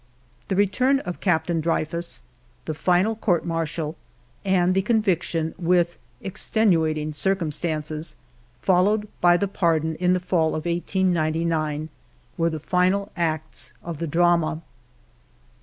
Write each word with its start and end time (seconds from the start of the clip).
The 0.47 0.55
return 0.55 0.97
of 1.01 1.19
Captain 1.19 1.61
Dreyfus, 1.61 2.23
the 2.65 2.73
final 2.73 3.15
court 3.15 3.45
martial, 3.45 3.95
and 4.43 4.73
the 4.73 4.81
conviction" 4.81 5.53
with 5.59 5.99
extenuating 6.21 7.13
circumstances," 7.13 8.15
followed 8.63 9.07
by 9.21 9.37
the 9.37 9.47
pardon 9.47 9.93
in 9.97 10.13
the 10.13 10.19
fall 10.19 10.55
of 10.55 10.65
1899, 10.65 11.89
were 12.35 12.49
the 12.49 12.59
final 12.59 13.11
acts 13.15 13.73
of 13.83 13.99
the 13.99 14.07
drama. 14.07 14.63